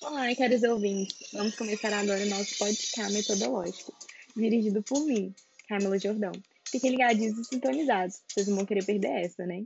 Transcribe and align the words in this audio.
Olá, 0.00 0.32
caros 0.36 0.62
ouvintes. 0.62 1.28
Vamos 1.32 1.56
começar 1.56 1.92
agora 1.92 2.22
o 2.22 2.28
nosso 2.28 2.56
podcast 2.56 3.12
metodológico, 3.12 3.92
dirigido 4.36 4.80
por 4.80 5.04
mim, 5.04 5.34
Camila 5.68 5.98
Jordão. 5.98 6.30
Fiquem 6.70 6.92
ligadinhos 6.92 7.36
e 7.36 7.44
sintonizados, 7.44 8.22
vocês 8.28 8.46
não 8.46 8.58
vão 8.58 8.64
querer 8.64 8.84
perder 8.84 9.24
essa, 9.24 9.44
né? 9.44 9.64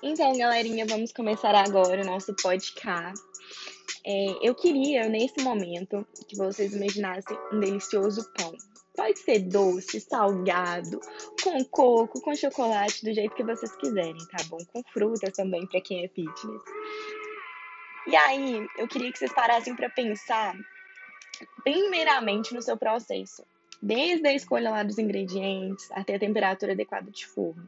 Então, 0.00 0.38
galerinha, 0.38 0.86
vamos 0.86 1.12
começar 1.12 1.52
agora 1.56 2.02
o 2.02 2.06
nosso 2.06 2.32
podcast. 2.36 3.20
É, 4.06 4.48
eu 4.48 4.54
queria, 4.54 5.08
nesse 5.08 5.42
momento, 5.42 6.06
que 6.28 6.36
vocês 6.36 6.72
imaginassem 6.72 7.36
um 7.52 7.58
delicioso 7.58 8.32
pão. 8.34 8.56
Pode 8.94 9.18
ser 9.18 9.40
doce, 9.40 10.00
salgado, 10.00 11.00
com 11.42 11.64
coco, 11.64 12.20
com 12.20 12.34
chocolate, 12.36 13.04
do 13.04 13.12
jeito 13.12 13.34
que 13.34 13.42
vocês 13.42 13.74
quiserem, 13.76 14.26
tá 14.28 14.44
bom? 14.48 14.58
Com 14.72 14.82
frutas 14.92 15.32
também, 15.32 15.66
para 15.66 15.80
quem 15.80 16.04
é 16.04 16.08
fitness. 16.08 16.62
E 18.06 18.16
aí, 18.16 18.66
eu 18.78 18.88
queria 18.88 19.12
que 19.12 19.18
vocês 19.18 19.32
parassem 19.32 19.74
para 19.74 19.90
pensar, 19.90 20.56
primeiramente, 21.62 22.54
no 22.54 22.62
seu 22.62 22.76
processo. 22.76 23.44
Desde 23.82 24.26
a 24.26 24.34
escolha 24.34 24.70
lá 24.70 24.82
dos 24.82 24.98
ingredientes 24.98 25.90
até 25.92 26.16
a 26.16 26.18
temperatura 26.18 26.72
adequada 26.72 27.10
de 27.10 27.26
forno. 27.26 27.66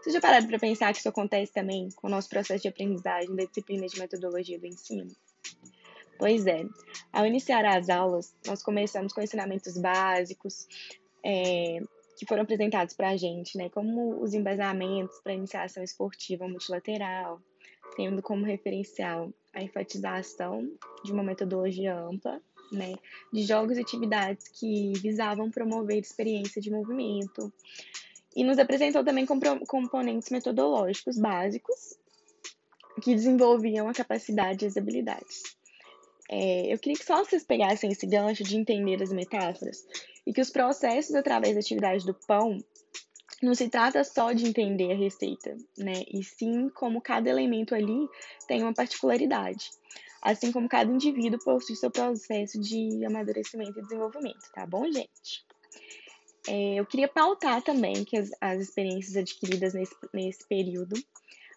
Vocês 0.00 0.14
já 0.14 0.20
pararam 0.20 0.46
para 0.46 0.58
pensar 0.58 0.92
que 0.92 1.00
isso 1.00 1.08
acontece 1.08 1.52
também 1.52 1.88
com 1.96 2.06
o 2.06 2.10
nosso 2.10 2.28
processo 2.28 2.62
de 2.62 2.68
aprendizagem 2.68 3.34
da 3.34 3.44
disciplina 3.44 3.86
de 3.86 3.98
metodologia 3.98 4.58
do 4.58 4.66
ensino? 4.66 5.10
Pois 6.18 6.46
é, 6.46 6.64
ao 7.12 7.26
iniciar 7.26 7.64
as 7.64 7.90
aulas, 7.90 8.34
nós 8.46 8.62
começamos 8.62 9.12
com 9.12 9.20
ensinamentos 9.20 9.76
básicos 9.76 10.66
é, 11.24 11.80
que 12.16 12.24
foram 12.26 12.42
apresentados 12.42 12.94
para 12.94 13.10
a 13.10 13.16
gente, 13.16 13.58
né, 13.58 13.68
como 13.68 14.22
os 14.22 14.32
embasamentos 14.32 15.18
para 15.22 15.34
iniciação 15.34 15.82
esportiva 15.82 16.48
multilateral, 16.48 17.40
tendo 17.96 18.22
como 18.22 18.44
referencial 18.44 19.32
a 19.52 19.62
enfatização 19.62 20.70
de 21.02 21.12
uma 21.12 21.22
metodologia 21.22 21.98
ampla, 21.98 22.40
né, 22.70 22.94
de 23.32 23.42
jogos 23.42 23.78
e 23.78 23.80
atividades 23.80 24.48
que 24.48 24.92
visavam 24.98 25.50
promover 25.50 25.98
experiência 25.98 26.60
de 26.60 26.70
movimento, 26.70 27.52
e 28.34 28.44
nos 28.44 28.58
apresentou 28.58 29.02
também 29.02 29.24
componentes 29.66 30.28
metodológicos 30.30 31.18
básicos 31.18 31.96
que 33.02 33.14
desenvolviam 33.14 33.88
a 33.88 33.94
capacidade 33.94 34.64
e 34.64 34.68
as 34.68 34.76
habilidades. 34.76 35.42
É, 36.28 36.72
eu 36.72 36.78
queria 36.78 36.98
que 36.98 37.04
só 37.04 37.24
vocês 37.24 37.44
pegassem 37.44 37.90
esse 37.90 38.06
gancho 38.06 38.42
de 38.42 38.56
entender 38.56 39.02
as 39.02 39.12
metáforas 39.12 39.86
e 40.26 40.32
que 40.32 40.40
os 40.40 40.50
processos 40.50 41.14
através 41.14 41.54
da 41.54 41.60
atividade 41.60 42.04
do 42.04 42.12
pão 42.12 42.58
não 43.42 43.54
se 43.54 43.68
trata 43.68 44.02
só 44.02 44.32
de 44.32 44.46
entender 44.46 44.92
a 44.92 44.96
receita, 44.96 45.56
né? 45.76 46.04
E 46.12 46.22
sim 46.24 46.68
como 46.70 47.00
cada 47.00 47.28
elemento 47.28 47.74
ali 47.74 48.08
tem 48.48 48.62
uma 48.62 48.72
particularidade. 48.72 49.70
Assim 50.22 50.50
como 50.50 50.68
cada 50.68 50.90
indivíduo 50.90 51.38
possui 51.44 51.76
seu 51.76 51.90
processo 51.90 52.58
de 52.60 53.04
amadurecimento 53.04 53.78
e 53.78 53.82
desenvolvimento, 53.82 54.50
tá 54.54 54.66
bom, 54.66 54.90
gente? 54.90 55.46
É, 56.48 56.74
eu 56.76 56.86
queria 56.86 57.08
pautar 57.08 57.62
também 57.62 58.04
que 58.04 58.16
as, 58.16 58.30
as 58.40 58.60
experiências 58.60 59.16
adquiridas 59.16 59.74
nesse, 59.74 59.94
nesse 60.14 60.46
período, 60.48 60.96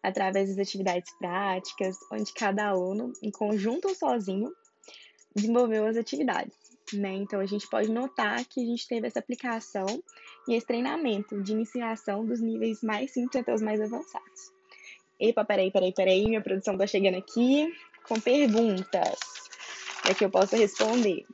através 0.03 0.49
das 0.49 0.67
atividades 0.67 1.11
práticas, 1.17 1.97
onde 2.11 2.33
cada 2.33 2.67
aluno, 2.67 3.13
em 3.21 3.31
conjunto 3.31 3.87
ou 3.87 3.95
sozinho, 3.95 4.51
desenvolveu 5.35 5.85
as 5.85 5.95
atividades. 5.95 6.68
Né? 6.93 7.13
Então, 7.15 7.39
a 7.39 7.45
gente 7.45 7.67
pode 7.67 7.91
notar 7.91 8.43
que 8.45 8.61
a 8.61 8.65
gente 8.65 8.87
teve 8.87 9.07
essa 9.07 9.19
aplicação 9.19 9.85
e 10.47 10.55
esse 10.55 10.65
treinamento 10.65 11.41
de 11.41 11.51
iniciação 11.51 12.25
dos 12.25 12.41
níveis 12.41 12.81
mais 12.81 13.11
simples 13.11 13.41
até 13.41 13.53
os 13.53 13.61
mais 13.61 13.79
avançados. 13.79 14.51
Epa, 15.19 15.43
peraí, 15.43 15.71
peraí, 15.71 15.93
peraí, 15.93 16.25
minha 16.25 16.41
produção 16.41 16.77
tá 16.77 16.87
chegando 16.87 17.17
aqui 17.17 17.71
com 18.07 18.19
perguntas 18.19 19.19
para 20.01 20.13
que 20.15 20.25
eu 20.25 20.29
possa 20.29 20.55
responder. 20.57 21.25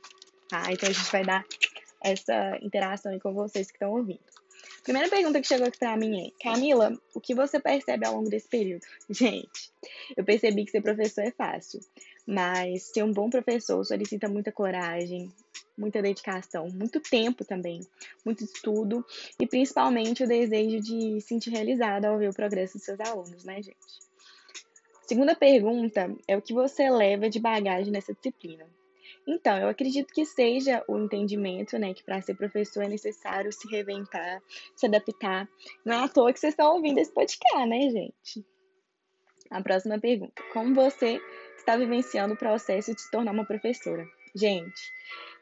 Tá? 0.48 0.64
Então, 0.70 0.88
a 0.88 0.92
gente 0.92 1.10
vai 1.10 1.24
dar 1.24 1.44
essa 2.02 2.58
interação 2.62 3.12
aí 3.12 3.20
com 3.20 3.32
vocês 3.32 3.68
que 3.68 3.76
estão 3.76 3.92
ouvindo. 3.92 4.20
Primeira 4.86 5.08
pergunta 5.08 5.40
que 5.40 5.48
chegou 5.48 5.66
aqui 5.66 5.80
para 5.80 5.96
mim 5.96 6.28
é: 6.28 6.30
Camila, 6.40 6.96
o 7.12 7.20
que 7.20 7.34
você 7.34 7.58
percebe 7.58 8.06
ao 8.06 8.14
longo 8.14 8.30
desse 8.30 8.48
período? 8.48 8.82
Gente, 9.10 9.72
eu 10.16 10.24
percebi 10.24 10.64
que 10.64 10.70
ser 10.70 10.80
professor 10.80 11.24
é 11.24 11.32
fácil, 11.32 11.80
mas 12.24 12.84
ser 12.84 13.02
um 13.02 13.12
bom 13.12 13.28
professor 13.28 13.84
solicita 13.84 14.28
muita 14.28 14.52
coragem, 14.52 15.28
muita 15.76 16.02
dedicação, 16.02 16.68
muito 16.68 17.00
tempo 17.00 17.44
também, 17.44 17.80
muito 18.24 18.44
estudo 18.44 19.04
e 19.40 19.46
principalmente 19.46 20.24
o 20.24 20.28
desejo 20.28 20.80
de 20.80 21.20
se 21.20 21.28
sentir 21.28 21.50
realizado 21.50 22.06
ao 22.06 22.18
ver 22.18 22.30
o 22.30 22.34
progresso 22.34 22.74
dos 22.74 22.84
seus 22.84 23.00
alunos, 23.00 23.44
né, 23.44 23.62
gente? 23.62 24.06
Segunda 25.06 25.36
pergunta 25.36 26.12
é 26.26 26.36
o 26.36 26.42
que 26.42 26.52
você 26.52 26.90
leva 26.90 27.30
de 27.30 27.38
bagagem 27.38 27.92
nessa 27.92 28.12
disciplina. 28.12 28.66
Então, 29.26 29.56
eu 29.58 29.68
acredito 29.68 30.12
que 30.12 30.24
seja 30.24 30.84
o 30.86 30.98
entendimento, 30.98 31.78
né, 31.78 31.92
que 31.92 32.02
para 32.02 32.20
ser 32.22 32.34
professor 32.34 32.84
é 32.84 32.88
necessário 32.88 33.52
se 33.52 33.68
reinventar, 33.68 34.40
se 34.74 34.86
adaptar. 34.86 35.48
Não 35.84 35.94
é 35.94 36.04
à 36.04 36.08
toa 36.08 36.32
que 36.32 36.38
vocês 36.38 36.52
estão 36.52 36.74
ouvindo 36.74 36.98
esse 36.98 37.12
podcast, 37.12 37.68
né, 37.68 37.90
gente? 37.90 38.46
A 39.50 39.62
próxima 39.62 39.98
pergunta: 39.98 40.42
Como 40.52 40.74
você 40.74 41.20
está 41.56 41.76
vivenciando 41.76 42.34
o 42.34 42.38
processo 42.38 42.94
de 42.94 43.00
se 43.00 43.10
tornar 43.10 43.32
uma 43.32 43.44
professora? 43.44 44.06
Gente, 44.36 44.92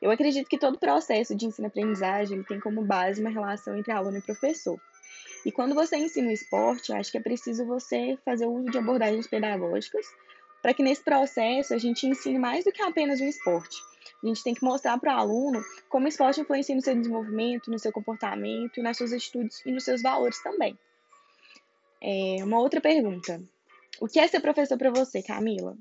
eu 0.01 0.09
acredito 0.09 0.49
que 0.49 0.57
todo 0.57 0.79
processo 0.79 1.35
de 1.35 1.47
ensino-aprendizagem 1.47 2.45
tem 2.45 2.61
como 2.61 2.85
base 2.85 3.21
uma 3.21 3.29
relação 3.29 3.77
entre 3.77 3.91
aluno 3.91 4.19
e 4.19 4.23
professor. 4.23 4.81
E 5.45 5.51
quando 5.51 5.75
você 5.75 5.97
ensina 5.97 6.29
o 6.29 6.33
esporte, 6.33 6.93
acho 6.93 7.11
que 7.11 7.19
é 7.19 7.21
preciso 7.21 7.67
você 7.67 8.17
fazer 8.25 8.47
uso 8.47 8.71
de 8.71 8.79
abordagens 8.79 9.27
pedagógicas 9.27 10.07
para 10.63 10.73
que 10.73 10.83
nesse 10.85 11.03
processo 11.03 11.75
a 11.75 11.79
gente 11.79 12.07
ensine 12.07 12.39
mais 12.39 12.65
do 12.65 12.71
que 12.71 12.81
apenas 12.83 13.21
um 13.21 13.27
esporte. 13.27 13.83
A 14.23 14.27
gente 14.29 14.45
tem 14.45 14.55
que 14.55 14.63
mostrar 14.63 14.97
para 14.99 15.17
o 15.17 15.19
aluno 15.19 15.61
como 15.89 16.07
o 16.07 16.09
esporte 16.09 16.41
influencia 16.41 16.77
no 16.77 16.81
seu 16.81 16.95
desenvolvimento, 16.95 17.73
no 17.73 17.81
seu 17.81 17.91
comportamento, 17.91 18.81
nas 18.81 18.97
suas 18.97 19.13
atitudes 19.13 19.61
e 19.67 19.73
nos 19.73 19.83
seus 19.83 20.03
valores 20.03 20.41
também. 20.41 20.79
É, 22.01 22.37
uma 22.45 22.61
outra 22.61 22.81
pergunta. 22.81 23.43
O 24.01 24.07
que 24.07 24.21
é 24.21 24.29
ser 24.29 24.39
professor 24.39 24.79
para 24.79 24.93
você, 24.93 25.21
Camila? 25.21 25.77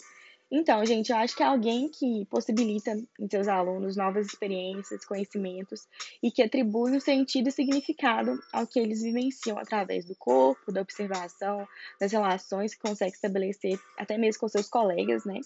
Então, 0.56 0.86
gente, 0.86 1.12
eu 1.12 1.18
acho 1.18 1.36
que 1.36 1.42
é 1.42 1.48
alguém 1.48 1.90
que 1.90 2.26
possibilita 2.26 2.92
em 3.20 3.28
seus 3.28 3.48
alunos 3.48 3.98
novas 3.98 4.28
experiências, 4.28 5.04
conhecimentos 5.04 5.88
e 6.22 6.30
que 6.30 6.44
atribui 6.44 6.92
um 6.92 7.00
sentido 7.00 7.50
e 7.50 7.52
significado 7.52 8.40
ao 8.54 8.68
que 8.68 8.80
eles 8.80 9.02
vivenciam 9.02 9.58
através 9.58 10.06
do 10.06 10.16
corpo, 10.16 10.72
da 10.72 10.82
observação, 10.82 11.68
das 12.00 12.12
relações 12.12 12.76
que 12.76 12.82
consegue 12.82 13.16
estabelecer 13.16 13.80
até 13.98 14.16
mesmo 14.16 14.42
com 14.42 14.48
seus 14.48 14.70
colegas, 14.70 15.26
né? 15.26 15.40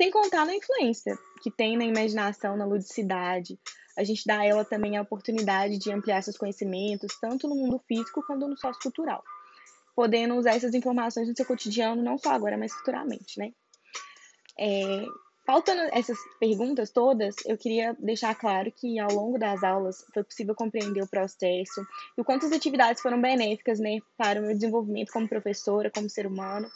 Sem 0.00 0.10
contar 0.10 0.46
na 0.46 0.54
influência 0.54 1.18
que 1.42 1.50
tem 1.50 1.76
na 1.76 1.84
imaginação, 1.84 2.56
na 2.56 2.64
ludicidade. 2.64 3.60
A 3.98 4.02
gente 4.02 4.24
dá 4.24 4.38
a 4.38 4.46
ela 4.46 4.64
também 4.64 4.96
a 4.96 5.02
oportunidade 5.02 5.76
de 5.76 5.92
ampliar 5.92 6.22
seus 6.22 6.38
conhecimentos, 6.38 7.20
tanto 7.20 7.46
no 7.46 7.54
mundo 7.54 7.78
físico 7.86 8.24
quanto 8.26 8.48
no 8.48 8.56
sociocultural, 8.56 9.22
podendo 9.94 10.36
usar 10.36 10.52
essas 10.52 10.72
informações 10.72 11.28
no 11.28 11.36
seu 11.36 11.44
cotidiano, 11.44 12.02
não 12.02 12.16
só 12.16 12.30
agora, 12.30 12.56
mas 12.56 12.72
futuramente, 12.72 13.38
né? 13.38 13.52
É, 14.58 15.06
faltando 15.46 15.80
essas 15.92 16.18
perguntas 16.38 16.90
todas, 16.90 17.36
eu 17.46 17.56
queria 17.56 17.96
deixar 17.98 18.34
claro 18.34 18.70
que 18.72 18.98
ao 18.98 19.10
longo 19.10 19.38
das 19.38 19.62
aulas 19.62 20.04
foi 20.12 20.22
possível 20.24 20.54
compreender 20.54 21.02
o 21.02 21.08
processo 21.08 21.80
e 22.16 22.20
o 22.20 22.24
quanto 22.24 22.44
as 22.44 22.52
atividades 22.52 23.00
foram 23.00 23.20
benéficas 23.20 23.78
né, 23.78 23.98
para 24.16 24.40
o 24.40 24.42
meu 24.42 24.54
desenvolvimento 24.54 25.12
como 25.12 25.28
professora, 25.28 25.90
como 25.90 26.10
ser 26.10 26.26
humano, 26.26 26.68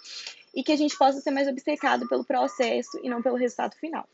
e 0.55 0.63
que 0.63 0.73
a 0.73 0.77
gente 0.77 0.97
possa 0.97 1.21
ser 1.21 1.31
mais 1.31 1.49
obcecado 1.49 2.09
pelo 2.09 2.25
processo 2.25 2.99
e 3.03 3.11
não 3.11 3.21
pelo 3.21 3.37
resultado 3.37 3.75
final. 3.77 4.09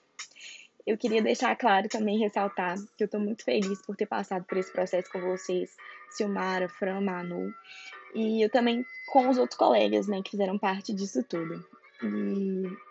Eu 0.87 0.97
queria 0.97 1.21
deixar 1.21 1.55
claro 1.55 1.87
também, 1.89 2.19
ressaltar, 2.19 2.79
que 2.97 3.05
eu 3.05 3.07
estou 3.07 3.21
muito 3.21 3.45
feliz 3.45 3.81
por 3.83 3.95
ter 3.95 4.07
passado 4.07 4.45
por 4.45 4.57
esse 4.57 4.73
processo 4.73 5.13
com 5.13 5.21
vocês, 5.21 5.77
Silmara, 6.11 6.69
Fran, 6.69 7.03
Manu, 7.03 7.53
e 8.15 8.43
eu 8.43 8.51
também 8.51 8.85
com 9.07 9.29
os 9.29 9.37
outros 9.37 9.59
colegas, 9.59 10.09
né, 10.09 10.23
que 10.23 10.31
fizeram 10.31 10.59
parte 10.59 10.95
disso 10.95 11.23
tudo. 11.23 11.65
E 12.03 12.88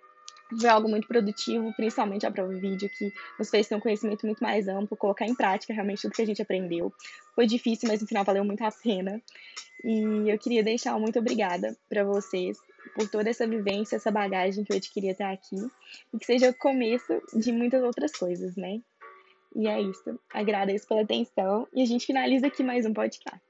foi 0.55 0.69
algo 0.69 0.87
muito 0.87 1.07
produtivo, 1.07 1.73
principalmente 1.73 2.25
a 2.25 2.31
prova 2.31 2.53
vídeo, 2.53 2.89
que 2.89 3.11
nos 3.37 3.49
fez 3.49 3.67
ter 3.67 3.75
um 3.75 3.79
conhecimento 3.79 4.25
muito 4.25 4.41
mais 4.41 4.67
amplo, 4.67 4.95
colocar 4.95 5.25
em 5.25 5.35
prática 5.35 5.73
realmente 5.73 6.01
tudo 6.01 6.13
que 6.13 6.21
a 6.21 6.25
gente 6.25 6.41
aprendeu. 6.41 6.93
Foi 7.35 7.45
difícil, 7.45 7.87
mas 7.87 8.01
no 8.01 8.07
final 8.07 8.23
valeu 8.23 8.45
muito 8.45 8.63
a 8.63 8.71
pena. 8.71 9.21
E 9.83 10.29
eu 10.29 10.37
queria 10.39 10.63
deixar 10.63 10.95
um 10.95 10.99
muito 10.99 11.19
obrigada 11.19 11.75
para 11.89 12.03
vocês 12.03 12.57
por 12.95 13.07
toda 13.09 13.29
essa 13.29 13.45
vivência, 13.45 13.97
essa 13.97 14.09
bagagem 14.09 14.63
que 14.63 14.71
eu 14.71 14.77
adquiri 14.77 15.09
até 15.09 15.25
aqui, 15.25 15.57
e 16.13 16.17
que 16.17 16.25
seja 16.25 16.49
o 16.49 16.53
começo 16.53 17.21
de 17.33 17.51
muitas 17.51 17.83
outras 17.83 18.11
coisas, 18.11 18.55
né? 18.55 18.81
E 19.55 19.67
é 19.67 19.81
isso. 19.81 20.19
Agradeço 20.33 20.87
pela 20.87 21.01
atenção 21.01 21.67
e 21.73 21.81
a 21.81 21.85
gente 21.85 22.05
finaliza 22.05 22.47
aqui 22.47 22.63
mais 22.63 22.85
um 22.85 22.93
podcast. 22.93 23.46